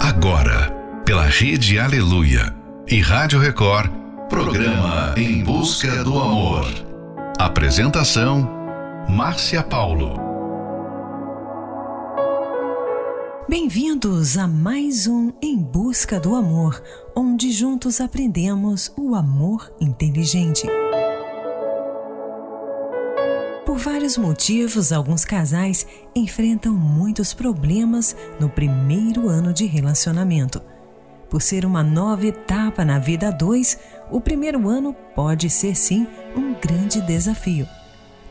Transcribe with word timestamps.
Agora, 0.00 0.70
pela 1.04 1.24
Rede 1.24 1.78
Aleluia 1.78 2.54
e 2.86 3.00
Rádio 3.00 3.40
Record, 3.40 3.90
programa 4.28 5.12
Em 5.16 5.42
Busca 5.42 6.04
do 6.04 6.18
Amor. 6.18 6.66
Apresentação: 7.36 8.48
Márcia 9.08 9.60
Paulo. 9.60 10.16
Bem-vindos 13.48 14.38
a 14.38 14.46
mais 14.46 15.08
um 15.08 15.32
Em 15.42 15.58
Busca 15.58 16.20
do 16.20 16.36
Amor, 16.36 16.80
onde 17.16 17.50
juntos 17.50 18.00
aprendemos 18.00 18.92
o 18.96 19.16
amor 19.16 19.72
inteligente. 19.80 20.66
Por 23.78 23.92
vários 23.92 24.18
motivos, 24.18 24.90
alguns 24.90 25.24
casais 25.24 25.86
enfrentam 26.12 26.72
muitos 26.74 27.32
problemas 27.32 28.16
no 28.40 28.48
primeiro 28.48 29.28
ano 29.28 29.52
de 29.52 29.66
relacionamento. 29.66 30.60
Por 31.30 31.40
ser 31.40 31.64
uma 31.64 31.84
nova 31.84 32.26
etapa 32.26 32.84
na 32.84 32.98
vida 32.98 33.28
a 33.28 33.30
dois, 33.30 33.78
o 34.10 34.20
primeiro 34.20 34.68
ano 34.68 34.96
pode 35.14 35.48
ser 35.48 35.76
sim 35.76 36.08
um 36.36 36.54
grande 36.54 37.00
desafio. 37.00 37.68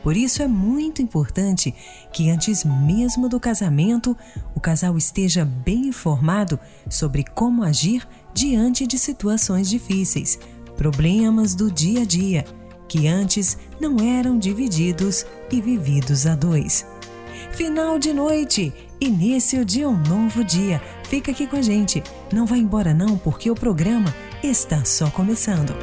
Por 0.02 0.18
isso 0.18 0.42
é 0.42 0.46
muito 0.46 1.00
importante 1.00 1.74
que 2.12 2.28
antes 2.28 2.62
mesmo 2.62 3.26
do 3.26 3.40
casamento, 3.40 4.14
o 4.54 4.60
casal 4.60 4.98
esteja 4.98 5.46
bem 5.46 5.86
informado 5.86 6.60
sobre 6.90 7.24
como 7.24 7.62
agir 7.62 8.06
diante 8.34 8.86
de 8.86 8.98
situações 8.98 9.70
difíceis, 9.70 10.38
problemas 10.76 11.54
do 11.54 11.72
dia 11.72 12.02
a 12.02 12.04
dia 12.04 12.44
que 12.88 13.06
antes 13.06 13.58
não 13.78 13.98
eram 14.00 14.38
divididos 14.38 15.26
e 15.50 15.60
vividos 15.60 16.26
a 16.26 16.34
dois. 16.34 16.86
Final 17.52 17.98
de 17.98 18.12
noite, 18.12 18.72
início 19.00 19.64
de 19.64 19.84
um 19.84 19.96
novo 19.96 20.42
dia. 20.42 20.80
Fica 21.04 21.30
aqui 21.30 21.46
com 21.46 21.56
a 21.56 21.62
gente. 21.62 22.02
Não 22.32 22.46
vai 22.46 22.58
embora 22.58 22.92
não, 22.94 23.16
porque 23.18 23.50
o 23.50 23.54
programa 23.54 24.14
está 24.42 24.84
só 24.84 25.10
começando. 25.10 25.74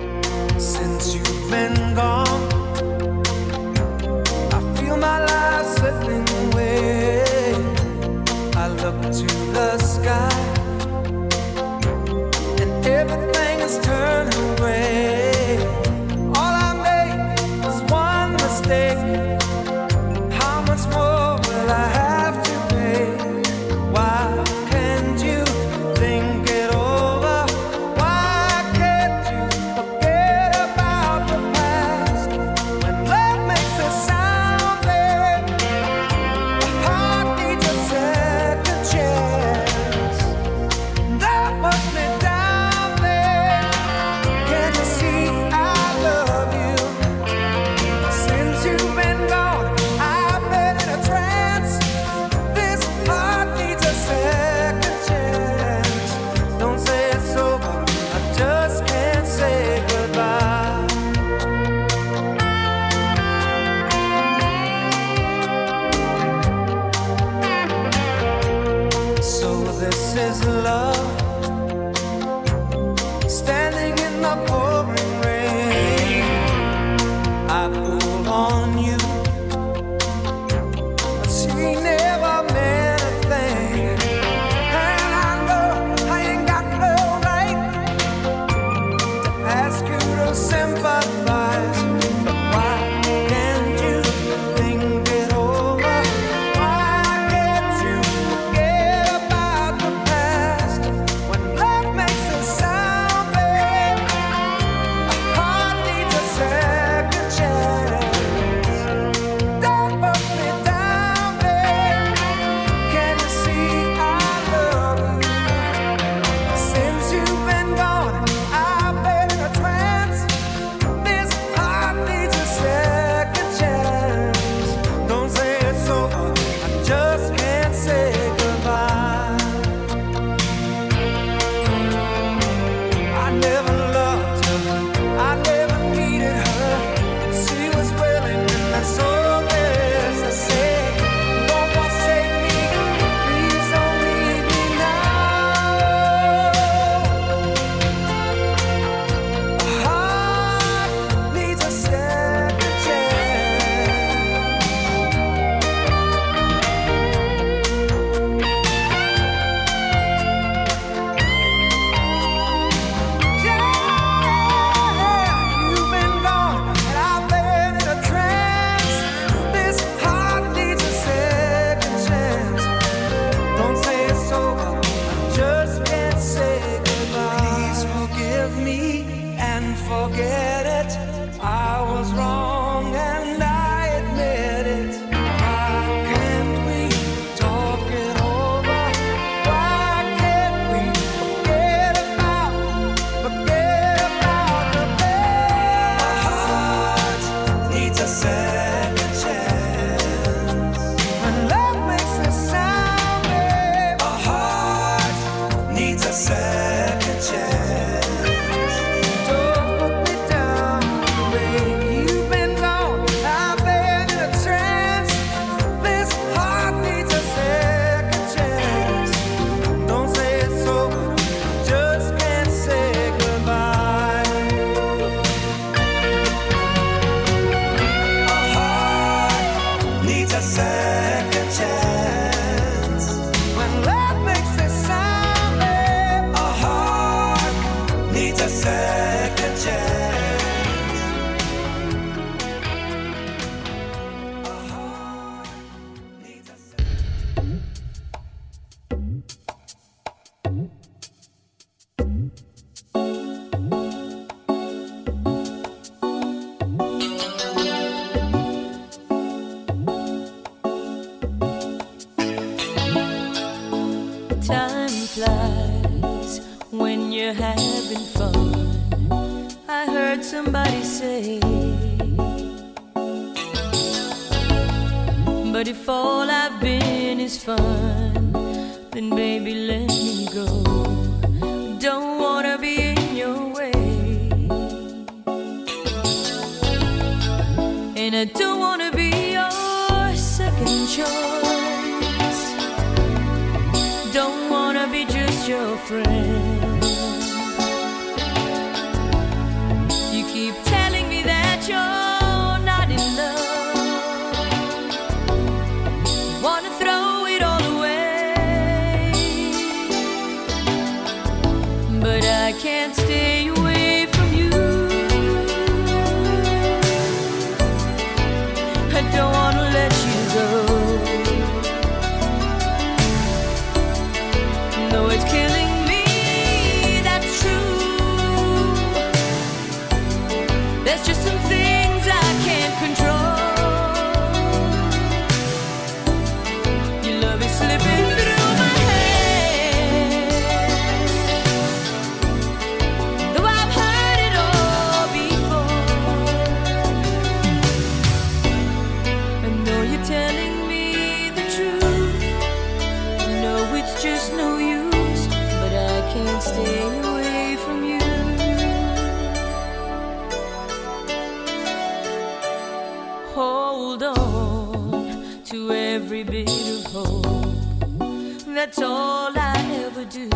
that's 368.75 368.89
all 368.89 369.31
I 369.37 369.55
ever 369.85 370.03
do. 370.05 370.29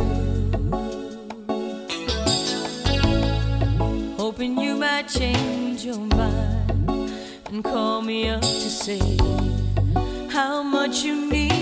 Hoping 4.17 4.57
you 4.59 4.75
might 4.75 5.07
change 5.09 5.83
your 5.83 5.99
mind 5.99 7.11
and 7.49 7.63
call 7.63 8.01
me 8.01 8.29
up 8.29 8.41
to 8.41 8.69
say 8.69 9.17
how 10.29 10.63
much 10.63 11.03
you 11.03 11.29
need. 11.29 11.58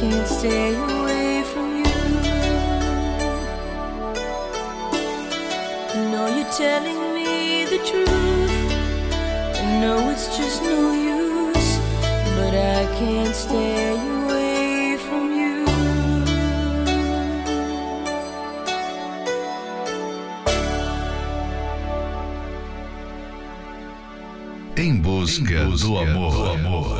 can't 0.00 0.26
stay 0.26 0.74
away 0.74 1.42
from 1.52 1.76
you. 1.76 1.84
No, 6.10 6.22
you're 6.36 6.52
telling 6.56 7.00
me 7.14 7.66
the 7.66 7.78
truth. 7.84 8.72
I 9.60 9.80
know 9.82 10.08
it's 10.08 10.34
just 10.38 10.62
no 10.62 10.92
use, 10.92 11.78
but 12.36 12.54
I 12.54 12.82
can't 12.98 13.34
stay 13.34 13.90
away 13.90 14.96
from 15.06 15.24
you. 15.38 15.66
Em 24.76 24.98
busca, 24.98 25.54
em 25.54 25.70
busca 25.70 25.86
do 25.86 25.98
amor. 25.98 26.32
Do 26.32 26.50
amor. 26.52 26.99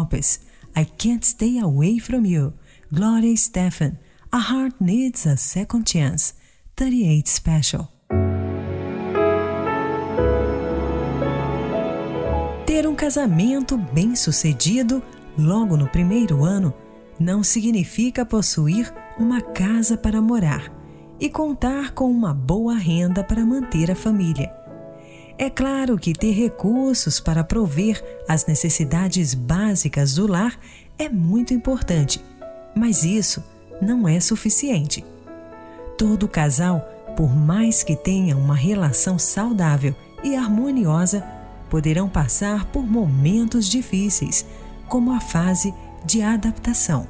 Lopez, 0.00 0.40
I 0.74 0.84
Can't 0.84 1.24
Stay 1.26 1.58
Away 1.58 1.98
From 1.98 2.24
You, 2.24 2.54
Gloria 2.90 3.36
Stefan, 3.36 3.98
A 4.32 4.38
Heart 4.38 4.76
Needs 4.80 5.26
a 5.26 5.36
Second 5.36 5.84
Chance, 5.86 6.34
38 6.74 7.28
Special. 7.28 7.88
Ter 12.66 12.86
um 12.86 12.94
casamento 12.94 13.76
bem 13.76 14.16
sucedido 14.16 15.02
logo 15.36 15.76
no 15.76 15.88
primeiro 15.88 16.44
ano 16.44 16.72
não 17.18 17.42
significa 17.42 18.24
possuir 18.24 18.90
uma 19.18 19.42
casa 19.42 19.98
para 19.98 20.22
morar 20.22 20.72
e 21.20 21.28
contar 21.28 21.92
com 21.92 22.10
uma 22.10 22.32
boa 22.32 22.74
renda 22.74 23.22
para 23.22 23.44
manter 23.44 23.90
a 23.90 23.94
família. 23.94 24.59
É 25.40 25.48
claro 25.48 25.96
que 25.96 26.12
ter 26.12 26.32
recursos 26.32 27.18
para 27.18 27.42
prover 27.42 28.04
as 28.28 28.44
necessidades 28.44 29.32
básicas 29.32 30.16
do 30.16 30.26
lar 30.26 30.60
é 30.98 31.08
muito 31.08 31.54
importante, 31.54 32.22
mas 32.76 33.04
isso 33.04 33.42
não 33.80 34.06
é 34.06 34.20
suficiente. 34.20 35.02
Todo 35.96 36.28
casal, 36.28 36.86
por 37.16 37.34
mais 37.34 37.82
que 37.82 37.96
tenha 37.96 38.36
uma 38.36 38.54
relação 38.54 39.18
saudável 39.18 39.94
e 40.22 40.36
harmoniosa, 40.36 41.24
poderão 41.70 42.06
passar 42.06 42.66
por 42.66 42.82
momentos 42.82 43.66
difíceis, 43.66 44.44
como 44.90 45.10
a 45.10 45.20
fase 45.20 45.72
de 46.04 46.20
adaptação. 46.20 47.08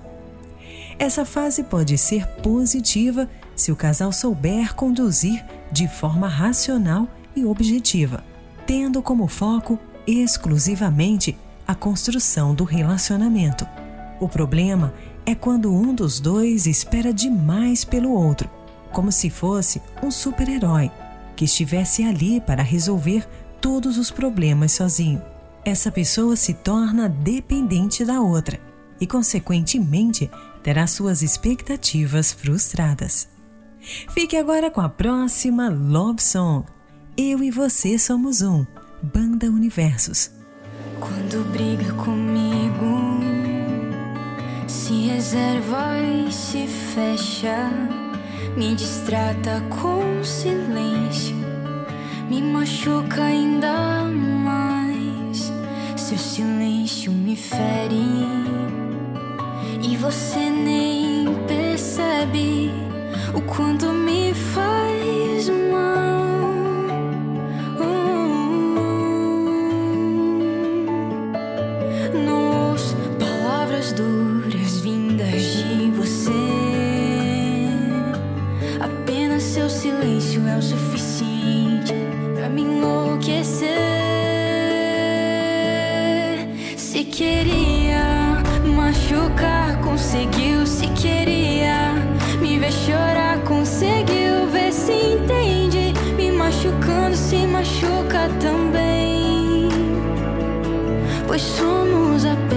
Essa 1.00 1.24
fase 1.24 1.64
pode 1.64 1.98
ser 1.98 2.28
positiva 2.44 3.28
se 3.56 3.72
o 3.72 3.76
casal 3.76 4.12
souber 4.12 4.72
conduzir 4.76 5.44
de 5.72 5.88
forma 5.88 6.28
racional 6.28 7.08
e 7.34 7.44
objetiva, 7.44 8.24
tendo 8.66 9.02
como 9.02 9.26
foco 9.26 9.78
exclusivamente 10.06 11.36
a 11.66 11.74
construção 11.74 12.54
do 12.54 12.64
relacionamento. 12.64 13.66
O 14.20 14.28
problema 14.28 14.92
é 15.24 15.34
quando 15.34 15.72
um 15.72 15.94
dos 15.94 16.18
dois 16.20 16.66
espera 16.66 17.12
demais 17.12 17.84
pelo 17.84 18.12
outro, 18.12 18.50
como 18.92 19.12
se 19.12 19.30
fosse 19.30 19.80
um 20.02 20.10
super-herói 20.10 20.90
que 21.36 21.44
estivesse 21.44 22.02
ali 22.02 22.40
para 22.40 22.62
resolver 22.62 23.26
todos 23.60 23.98
os 23.98 24.10
problemas 24.10 24.72
sozinho. 24.72 25.22
Essa 25.64 25.92
pessoa 25.92 26.36
se 26.36 26.54
torna 26.54 27.08
dependente 27.08 28.04
da 28.04 28.20
outra 28.20 28.58
e, 29.00 29.06
consequentemente, 29.06 30.30
terá 30.62 30.86
suas 30.86 31.22
expectativas 31.22 32.32
frustradas. 32.32 33.28
Fique 34.10 34.36
agora 34.36 34.70
com 34.70 34.80
a 34.80 34.88
próxima 34.88 35.68
Love 35.68 36.22
Song 36.22 36.66
eu 37.20 37.44
e 37.44 37.50
você 37.50 37.98
somos 37.98 38.40
um. 38.40 38.64
Banda 39.02 39.46
Universos. 39.46 40.30
Quando 40.98 41.44
briga 41.52 41.92
comigo, 41.92 43.20
se 44.66 45.08
reserva 45.08 45.98
e 46.00 46.32
se 46.32 46.66
fecha, 46.66 47.70
me 48.56 48.74
distrata 48.74 49.62
com 49.68 50.24
silêncio, 50.24 51.36
me 52.30 52.40
machuca 52.42 53.22
ainda 53.24 54.04
mais. 54.04 55.52
Seu 55.96 56.18
silêncio 56.18 57.12
me 57.12 57.36
fere 57.36 58.26
e 59.82 59.96
você 59.96 60.50
nem 60.50 61.26
percebe 61.46 62.70
o 63.34 63.42
quanto 63.42 63.92
me 63.92 64.32
faz 64.32 65.48
mal. 65.70 66.49
é 80.50 80.56
o 80.56 80.62
suficiente 80.62 81.94
pra 82.34 82.48
me 82.48 82.62
enlouquecer. 82.62 83.68
Se 86.76 87.04
queria 87.04 88.42
machucar, 88.76 89.80
conseguiu. 89.80 90.66
Se 90.66 90.88
queria 90.88 91.94
me 92.40 92.58
ver 92.58 92.72
chorar, 92.72 93.38
conseguiu. 93.44 94.46
Ver 94.52 94.72
se 94.72 94.92
entende. 94.92 95.94
Me 96.16 96.32
machucando, 96.32 97.16
se 97.16 97.46
machuca 97.46 98.28
também. 98.40 99.68
Pois 101.26 101.42
somos 101.42 102.24
apenas. 102.24 102.49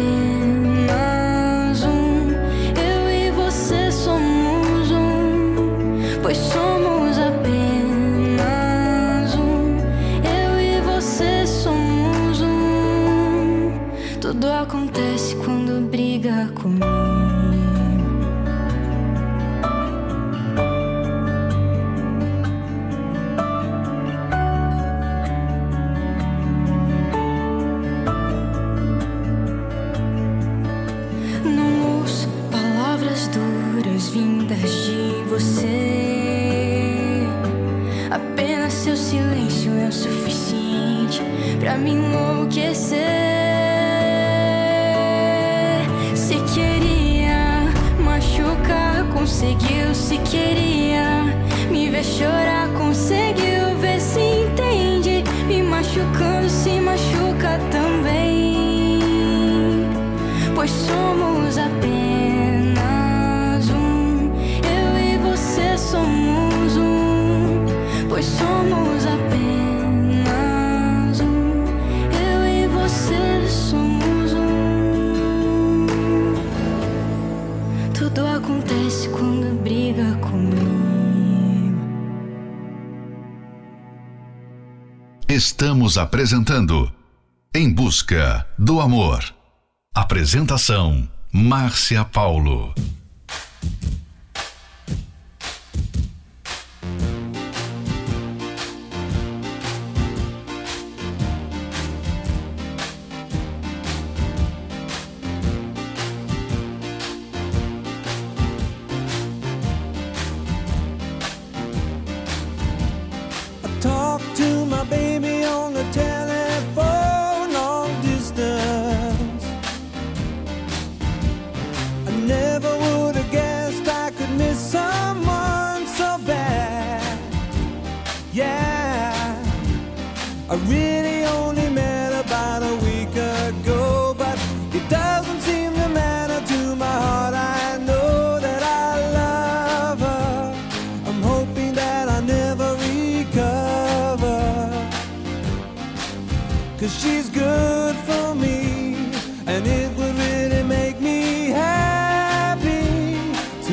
pois 60.64 60.72
somos 60.72 61.58
apenas 61.58 62.80
um. 63.70 64.32
Eu 64.64 64.98
e 64.98 65.18
você 65.18 65.78
somos 65.78 66.78
um, 66.78 67.66
pois 68.08 68.24
somos 68.24 69.06
apenas 69.06 70.24
um. 71.20 71.66
Eu 72.16 72.48
e 72.48 72.66
você 72.68 73.46
somos 73.46 74.32
um. 74.32 75.86
Tudo 77.94 78.26
acontece 78.26 79.10
quando 79.10 79.62
briga 79.62 80.16
comigo. 80.22 80.64
Estamos 85.28 85.98
apresentando 85.98 86.90
Em 87.54 87.70
Busca 87.70 88.48
do 88.58 88.80
Amor. 88.80 89.43
Apresentação: 89.96 91.08
Márcia 91.32 92.04
Paulo. 92.04 92.74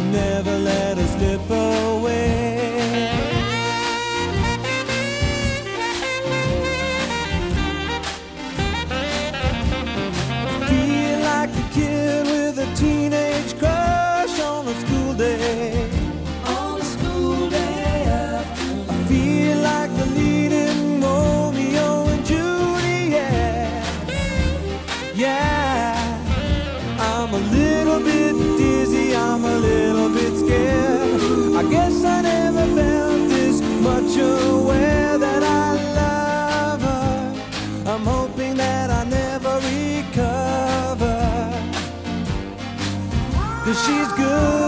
Never 0.00 0.58
let 0.58 0.98
us 0.98 1.10
slip 1.16 1.50
away. 1.50 1.60
she's 43.86 44.12
good. 44.12 44.60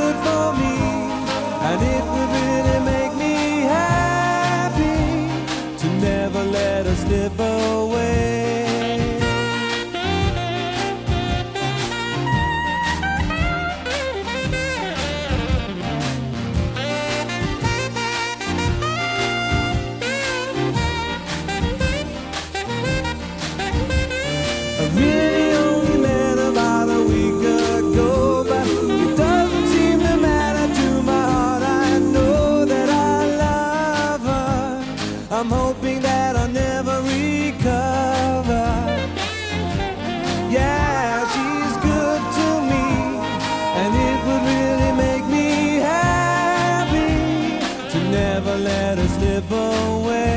never 48.45 48.59
let 48.59 48.99
her 48.99 49.09
slip 49.09 49.51
away. 49.51 50.32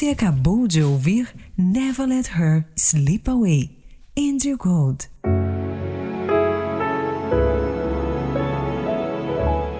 Você 0.00 0.08
acabou 0.08 0.66
de 0.66 0.82
ouvir 0.82 1.28
Never 1.58 2.08
Let 2.08 2.28
Her 2.28 2.64
Slip 2.74 3.28
Away, 3.28 3.76
Andrew 4.18 4.56
Gold. 4.56 5.10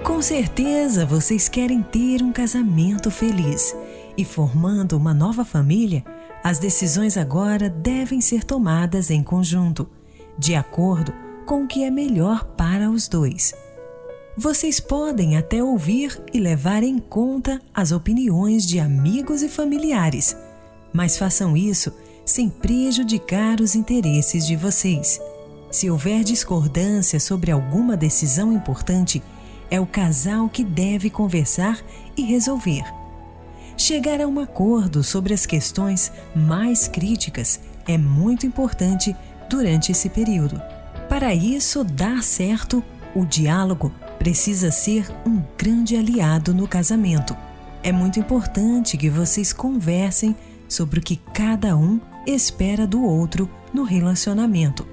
Com 0.04 0.20
certeza 0.20 1.06
vocês 1.06 1.48
querem 1.48 1.82
ter 1.82 2.22
um 2.22 2.32
casamento 2.32 3.10
feliz 3.10 3.74
e 4.14 4.22
formando 4.22 4.94
uma 4.94 5.14
nova 5.14 5.42
família, 5.42 6.04
as 6.44 6.58
decisões 6.58 7.16
agora 7.16 7.70
devem 7.70 8.20
ser 8.20 8.44
tomadas 8.44 9.10
em 9.10 9.22
conjunto, 9.22 9.88
de 10.38 10.54
acordo 10.54 11.14
com 11.46 11.64
o 11.64 11.66
que 11.66 11.82
é 11.82 11.90
melhor 11.90 12.44
para 12.44 12.90
os 12.90 13.08
dois. 13.08 13.54
Vocês 14.36 14.78
podem 14.78 15.36
até 15.36 15.62
ouvir 15.62 16.22
e 16.32 16.38
levar 16.38 16.82
em 16.82 16.98
conta 16.98 17.60
as 17.74 17.90
opiniões 17.90 18.64
de 18.66 18.78
amigos 18.78 19.42
e 19.42 19.48
familiares, 19.48 20.36
mas 20.92 21.18
façam 21.18 21.56
isso 21.56 21.92
sem 22.24 22.48
prejudicar 22.48 23.60
os 23.60 23.74
interesses 23.74 24.46
de 24.46 24.54
vocês. 24.54 25.20
Se 25.70 25.90
houver 25.90 26.22
discordância 26.22 27.18
sobre 27.18 27.50
alguma 27.50 27.96
decisão 27.96 28.52
importante, 28.52 29.20
é 29.68 29.80
o 29.80 29.86
casal 29.86 30.48
que 30.48 30.64
deve 30.64 31.10
conversar 31.10 31.78
e 32.16 32.22
resolver. 32.22 32.84
Chegar 33.76 34.20
a 34.20 34.28
um 34.28 34.38
acordo 34.38 35.02
sobre 35.02 35.34
as 35.34 35.44
questões 35.44 36.12
mais 36.34 36.86
críticas 36.86 37.60
é 37.86 37.98
muito 37.98 38.46
importante 38.46 39.14
durante 39.48 39.90
esse 39.90 40.08
período. 40.08 40.60
Para 41.08 41.34
isso 41.34 41.82
dar 41.82 42.22
certo, 42.22 42.82
o 43.14 43.24
diálogo 43.24 43.92
precisa 44.20 44.70
ser 44.70 45.10
um 45.26 45.42
grande 45.56 45.96
aliado 45.96 46.52
no 46.52 46.68
casamento. 46.68 47.34
É 47.82 47.90
muito 47.90 48.20
importante 48.20 48.98
que 48.98 49.08
vocês 49.08 49.50
conversem 49.50 50.36
sobre 50.68 51.00
o 51.00 51.02
que 51.02 51.16
cada 51.16 51.74
um 51.74 51.98
espera 52.26 52.86
do 52.86 53.02
outro 53.02 53.48
no 53.72 53.82
relacionamento, 53.82 54.86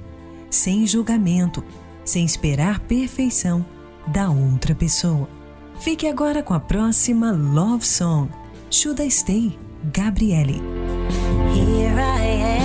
sem 0.49 0.87
julgamento, 0.87 1.61
sem 2.05 2.23
esperar 2.23 2.79
perfeição 2.79 3.65
da 4.07 4.29
outra 4.29 4.73
pessoa. 4.73 5.27
Fique 5.81 6.07
agora 6.07 6.41
com 6.41 6.53
a 6.53 6.59
próxima 6.61 7.29
Love 7.29 7.85
Song, 7.85 8.29
Should 8.71 9.03
I 9.03 9.11
Stay, 9.11 9.59
Gabriele. 9.93 10.61
Here 11.53 11.99
I 11.99 12.61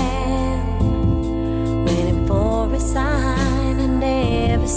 am, 0.79 1.85
waiting 1.85 2.25
for 2.29 2.73
a 2.73 2.79
sign 2.79 3.81
I 3.81 3.89
never 3.89 4.69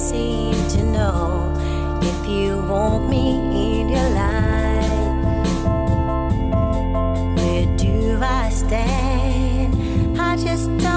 want 2.67 3.09
me 3.09 3.79
in 3.79 3.89
your 3.89 4.09
life. 4.09 4.91
Where 7.37 7.65
do 7.77 8.19
I 8.21 8.49
stand? 8.49 10.19
I 10.19 10.35
just 10.37 10.75
don't 10.77 10.94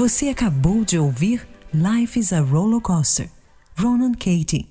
Você 0.00 0.30
acabou 0.30 0.82
de 0.82 0.98
ouvir 0.98 1.46
Life 1.74 2.18
is 2.18 2.32
a 2.32 2.40
Roller 2.40 2.80
Coaster, 2.80 3.30
Ronan 3.78 4.12
Katie. 4.12 4.66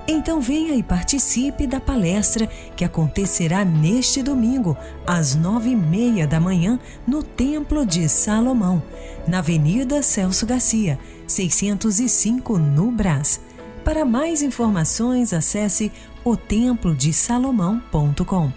Então 0.07 0.39
venha 0.39 0.75
e 0.75 0.83
participe 0.83 1.67
da 1.67 1.81
palestra 1.81 2.47
que 2.77 2.85
acontecerá 2.85 3.65
neste 3.65 4.23
domingo, 4.23 4.77
às 5.07 5.35
nove 5.35 5.71
e 5.71 5.77
meia 5.77 6.27
da 6.27 6.39
manhã, 6.39 6.79
no 7.07 7.23
Templo 7.23 7.87
de 7.87 8.07
Salomão, 8.07 8.83
na 9.27 9.39
Avenida 9.39 10.03
Celso 10.03 10.45
Garcia, 10.45 10.99
605, 11.27 12.59
no 12.59 12.91
Brás. 12.91 13.41
Para 13.83 14.05
mais 14.05 14.43
informações, 14.43 15.33
acesse 15.33 15.91
otemplodesalomão.com. 16.23 18.53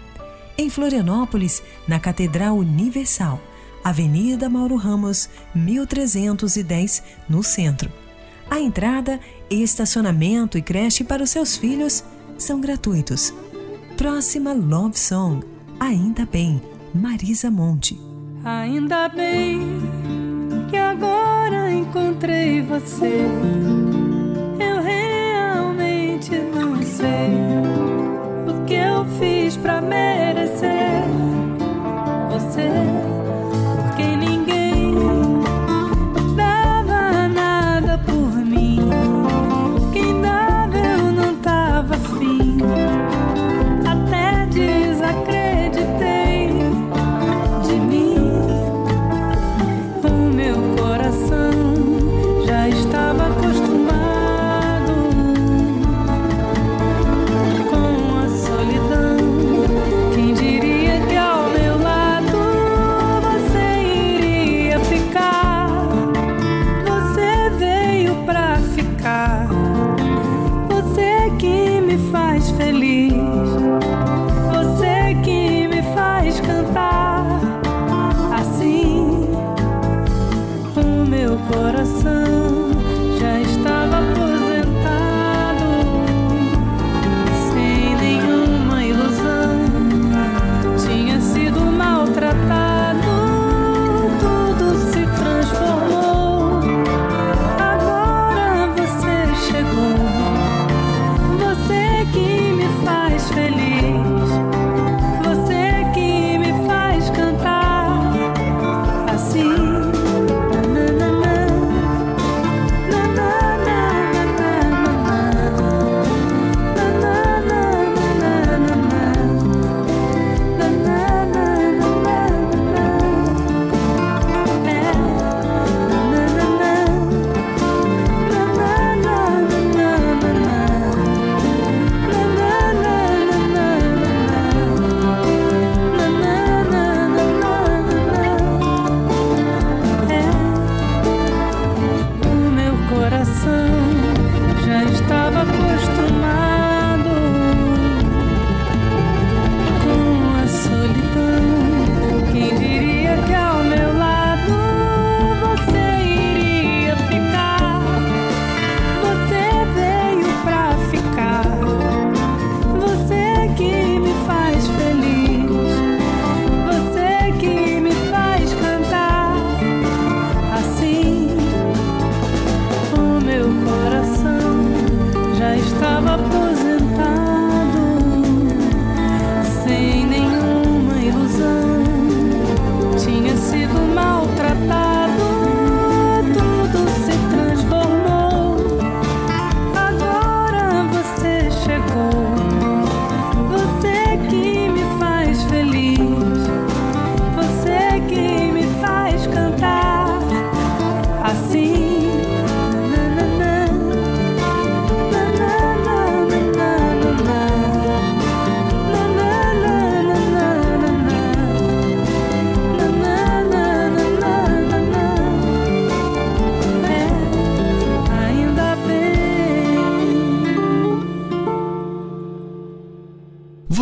Em 0.58 0.68
Florianópolis, 0.68 1.62
na 1.88 1.98
Catedral 1.98 2.58
Universal, 2.58 3.40
Avenida 3.84 4.48
Mauro 4.48 4.76
Ramos, 4.76 5.28
1310, 5.54 7.02
no 7.28 7.42
centro. 7.42 7.90
A 8.50 8.60
entrada, 8.60 9.18
estacionamento 9.50 10.58
e 10.58 10.62
creche 10.62 11.02
para 11.04 11.22
os 11.22 11.30
seus 11.30 11.56
filhos 11.56 12.04
são 12.38 12.60
gratuitos. 12.60 13.32
Próxima 13.96 14.52
Love 14.52 14.98
Song, 14.98 15.44
Ainda 15.80 16.26
Bem, 16.26 16.60
Marisa 16.94 17.50
Monte. 17.50 17.98
Ainda 18.44 19.08
bem 19.08 19.60
que 20.68 20.76
agora 20.76 21.70
encontrei 21.70 22.60
você. 22.62 23.24
Eu 24.58 24.82
realmente 24.82 26.36
não 26.54 26.82
sei 26.82 27.30
o 28.48 28.64
que 28.64 28.74
eu 28.74 29.04
fiz 29.18 29.56
pra 29.56 29.80
merecer 29.80 31.04
você. 32.30 33.01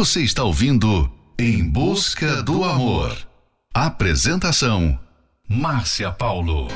Você 0.00 0.22
está 0.22 0.44
ouvindo 0.44 1.12
Em 1.38 1.62
Busca 1.62 2.42
do 2.42 2.64
Amor. 2.64 3.14
Apresentação: 3.74 4.98
Márcia 5.46 6.10
Paulo. 6.10 6.68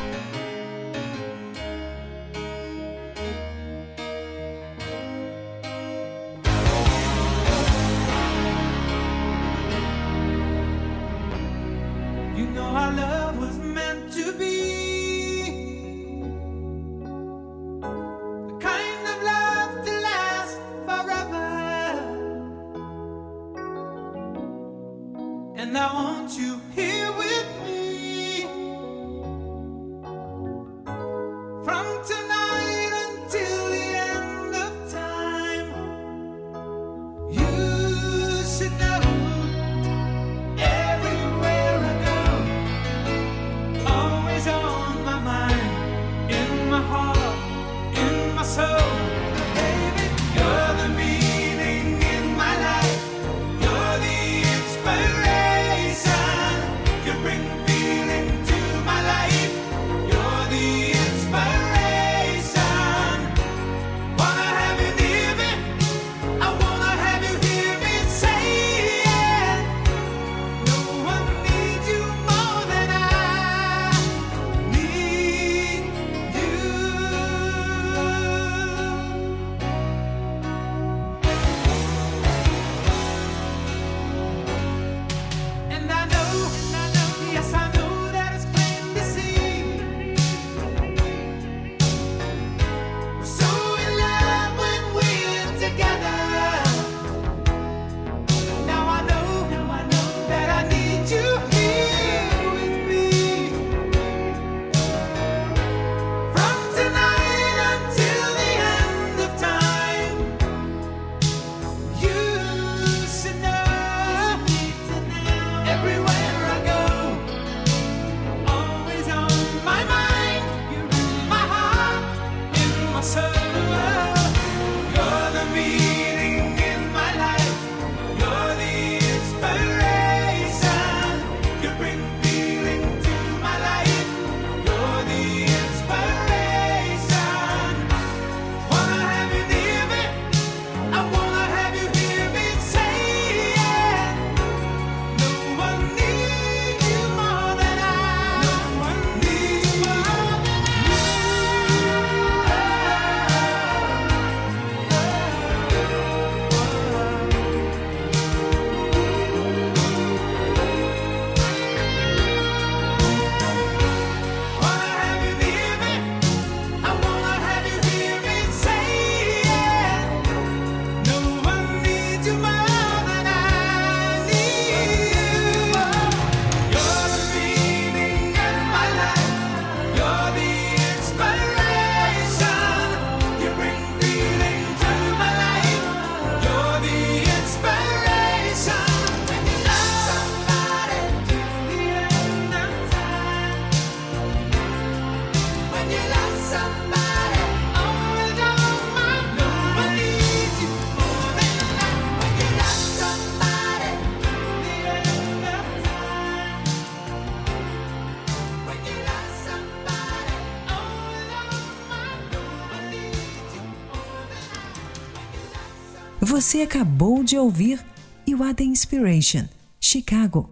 Você 216.54 216.62
acabou 216.62 217.24
de 217.24 217.36
ouvir 217.36 217.84
You 218.28 218.40
Are 218.44 218.54
the 218.54 218.62
Inspiration, 218.62 219.48
Chicago. 219.80 220.48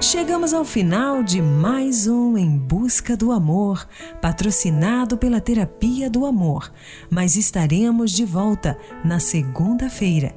Chegamos 0.00 0.54
ao 0.54 0.64
final 0.64 1.24
de 1.24 1.42
mais 1.42 2.06
um 2.06 2.38
Em 2.38 2.56
Busca 2.56 3.16
do 3.16 3.32
Amor, 3.32 3.84
patrocinado 4.22 5.18
pela 5.18 5.40
Terapia 5.40 6.08
do 6.08 6.24
Amor, 6.24 6.72
mas 7.10 7.34
estaremos 7.34 8.12
de 8.12 8.24
volta 8.24 8.78
na 9.04 9.18
segunda-feira. 9.18 10.36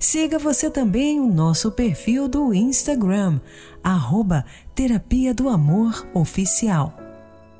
Siga 0.00 0.40
você 0.40 0.68
também 0.68 1.20
o 1.20 1.28
nosso 1.28 1.70
perfil 1.70 2.26
do 2.26 2.52
Instagram, 2.52 3.40
arroba 3.80 4.44
Terapia 4.74 5.32
do 5.32 5.48
Amor 5.48 6.04
Oficial. 6.12 7.05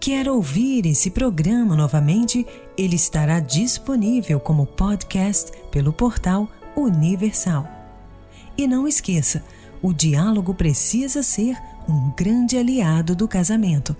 Quer 0.06 0.28
ouvir 0.28 0.86
esse 0.86 1.10
programa 1.10 1.74
novamente? 1.74 2.46
Ele 2.78 2.94
estará 2.94 3.40
disponível 3.40 4.38
como 4.38 4.64
podcast 4.64 5.50
pelo 5.72 5.92
portal 5.92 6.48
Universal. 6.76 7.68
E 8.56 8.68
não 8.68 8.86
esqueça, 8.86 9.42
o 9.82 9.92
diálogo 9.92 10.54
precisa 10.54 11.24
ser 11.24 11.56
um 11.88 12.12
grande 12.16 12.56
aliado 12.56 13.16
do 13.16 13.26
casamento. 13.26 13.96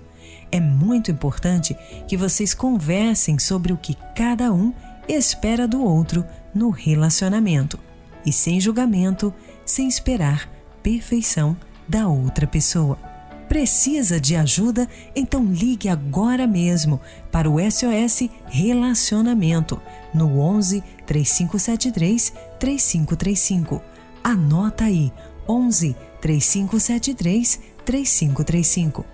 É 0.53 0.61
muito 0.61 1.11
importante 1.11 1.77
que 2.07 2.17
vocês 2.17 2.55
conversem 2.55 3.37
sobre 3.37 3.73
o 3.73 3.77
que 3.77 3.97
cada 4.15 4.53
um 4.53 4.73
espera 5.09 5.67
do 5.67 5.83
outro 5.83 6.25
no 6.55 6.71
relacionamento 6.71 7.81
e 8.25 8.33
sem 8.33 8.61
julgamento, 8.61 9.35
sem 9.65 9.89
esperar 9.89 10.49
perfeição 10.85 11.57
da 11.89 12.07
outra 12.07 12.47
pessoa. 12.47 13.16
Precisa 13.49 14.21
de 14.21 14.35
ajuda? 14.35 14.89
Então 15.15 15.45
ligue 15.45 15.89
agora 15.89 16.47
mesmo 16.47 17.01
para 17.31 17.49
o 17.49 17.59
SOS 17.59 18.29
Relacionamento 18.47 19.81
no 20.13 20.39
11 20.41 20.83
3573 21.07 22.33
3535. 22.59 23.83
Anota 24.25 24.85
aí: 24.85 25.13
11 25.49 25.97
3573 26.21 27.61
3535. 27.85 29.05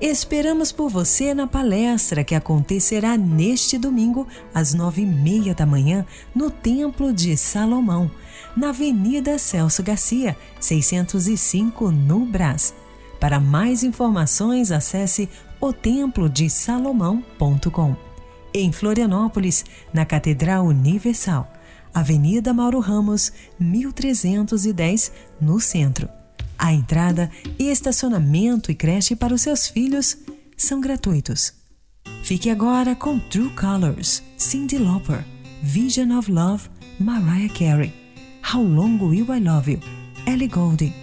Esperamos 0.00 0.72
por 0.72 0.88
você 0.88 1.32
na 1.32 1.46
palestra 1.46 2.24
que 2.24 2.34
acontecerá 2.34 3.16
neste 3.16 3.78
domingo, 3.78 4.26
às 4.52 4.74
nove 4.74 5.02
e 5.02 5.06
meia 5.06 5.54
da 5.54 5.64
manhã, 5.64 6.04
no 6.34 6.50
Templo 6.50 7.12
de 7.12 7.36
Salomão, 7.36 8.10
na 8.56 8.70
Avenida 8.70 9.38
Celso 9.38 9.80
Garcia, 9.80 10.36
605, 10.58 11.92
no 11.92 12.26
Brás. 12.26 12.74
Para 13.22 13.38
mais 13.38 13.84
informações, 13.84 14.72
acesse 14.72 15.28
otemplodesalomão.com. 15.60 17.94
Em 18.52 18.72
Florianópolis, 18.72 19.64
na 19.94 20.04
Catedral 20.04 20.66
Universal, 20.66 21.48
Avenida 21.94 22.52
Mauro 22.52 22.80
Ramos, 22.80 23.32
1310, 23.60 25.12
no 25.40 25.60
centro. 25.60 26.08
A 26.58 26.72
entrada, 26.72 27.30
estacionamento 27.60 28.72
e 28.72 28.74
creche 28.74 29.14
para 29.14 29.32
os 29.32 29.42
seus 29.42 29.68
filhos 29.68 30.18
são 30.56 30.80
gratuitos. 30.80 31.52
Fique 32.24 32.50
agora 32.50 32.96
com 32.96 33.20
True 33.20 33.50
Colors, 33.50 34.20
Cindy 34.36 34.78
Lauper, 34.78 35.24
Vision 35.62 36.18
of 36.18 36.28
Love, 36.28 36.68
Mariah 36.98 37.54
Carey, 37.54 37.94
How 38.52 38.64
Long 38.64 38.98
Will 38.98 39.32
I 39.32 39.38
Love 39.38 39.70
You, 39.70 39.78
Ellie 40.26 40.48
Goulding. 40.48 41.01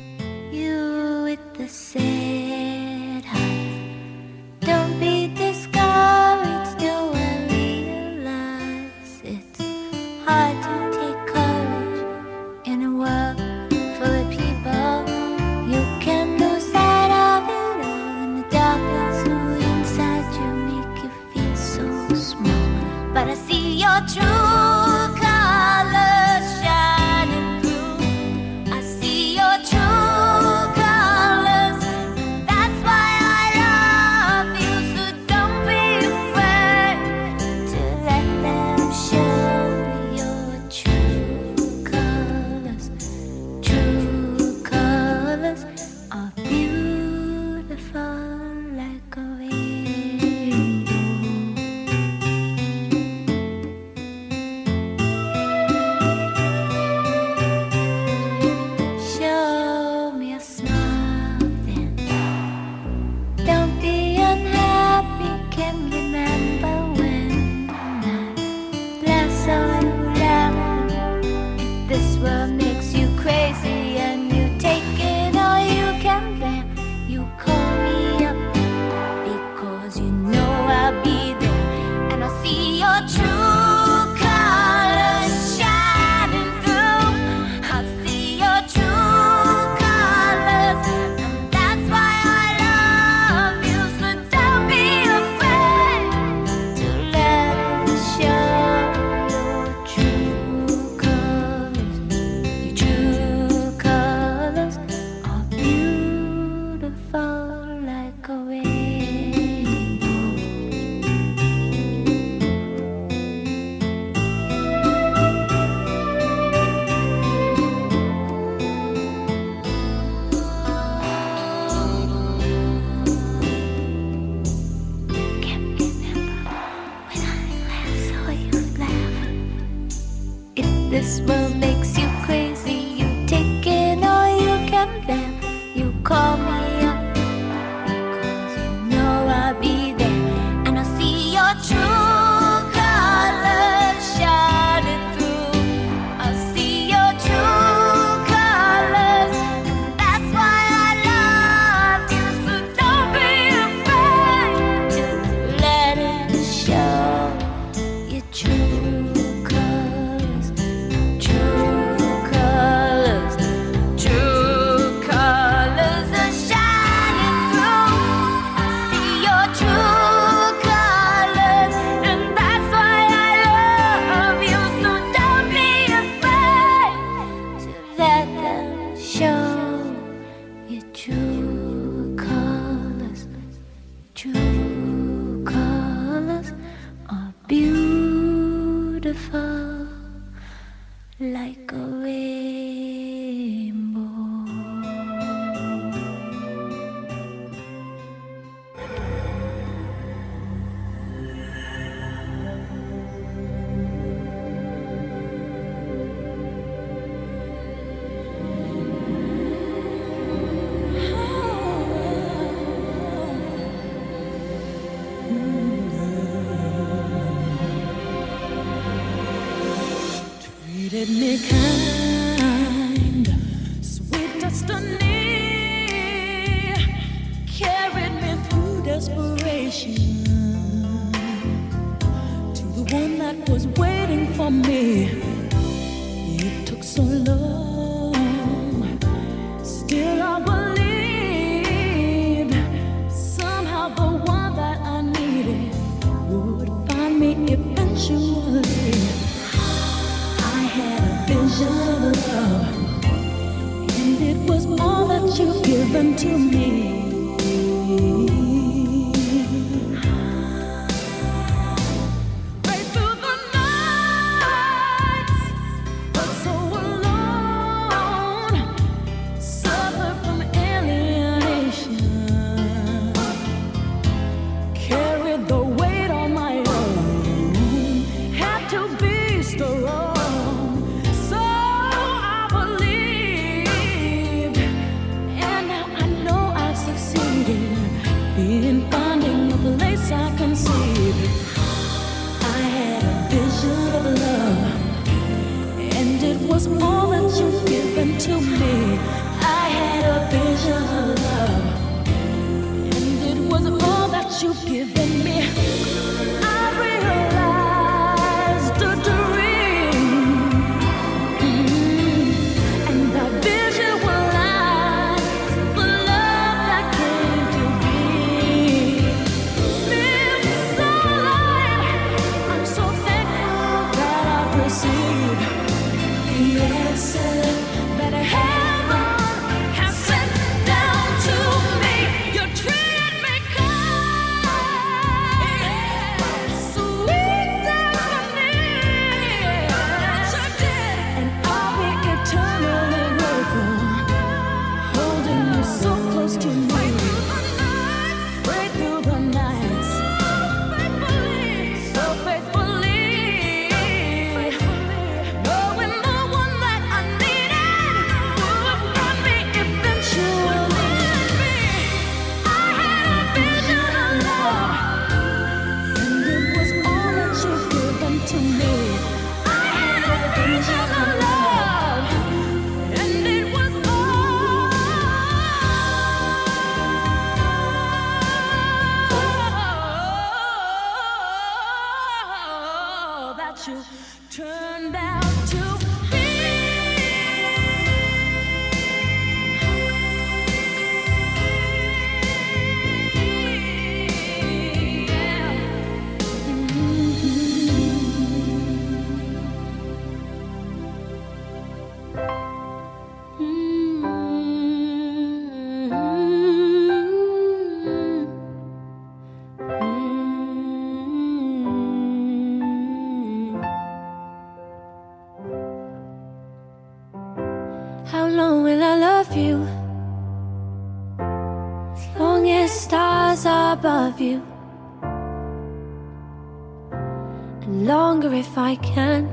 And 428.72 429.26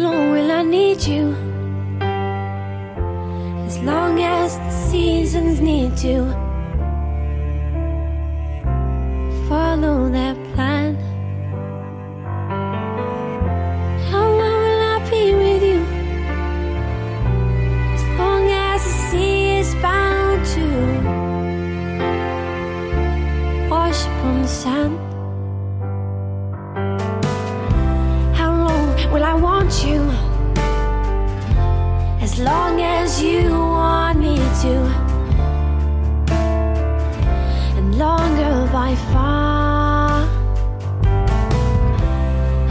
long 0.00 0.30
will 0.30 0.52
I 0.52 0.62
need 0.62 1.02
you. 1.02 1.34
As 3.66 3.78
long 3.80 4.20
as 4.20 4.56
the 4.56 4.70
seasons 4.70 5.60
need 5.60 5.96
to 5.96 6.30
follow 9.48 10.08
their 10.08 10.36
plan. 10.54 10.94
How 14.12 14.28
long 14.40 14.58
will 14.62 14.82
I 14.94 15.10
be 15.10 15.34
with 15.34 15.62
you? 15.64 15.82
As 17.96 18.04
long 18.20 18.48
as 18.50 18.84
the 18.84 18.90
sea 19.10 19.58
is 19.58 19.74
bound 19.82 20.46
to 20.54 20.66
wash 23.68 24.06
upon 24.06 24.42
the 24.42 24.48
sand. 24.48 25.13
I 29.34 29.36
want 29.36 29.84
you? 29.84 30.00
As 32.22 32.38
long 32.38 32.80
as 32.80 33.20
you 33.20 33.50
want 33.50 34.20
me 34.20 34.36
to, 34.62 34.74
and 37.76 37.98
longer 37.98 38.54
by 38.72 38.94
far. 39.10 40.24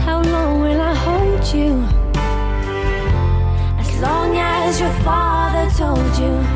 How 0.06 0.22
long 0.22 0.62
will 0.62 0.80
I 0.80 0.94
hold 0.94 1.44
you? 1.54 1.72
As 3.78 4.00
long 4.00 4.34
as 4.38 4.80
your 4.80 4.94
father 5.04 5.68
told 5.76 6.16
you. 6.16 6.53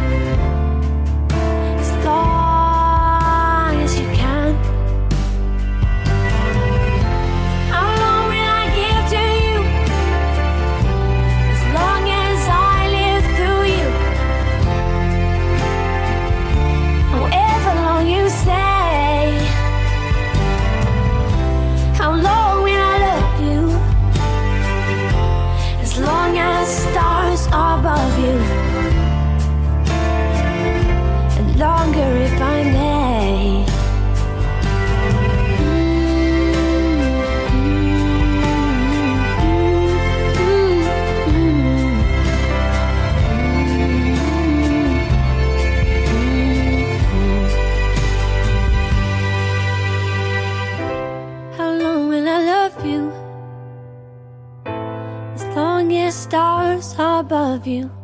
Above 57.29 57.67
you. 57.67 57.98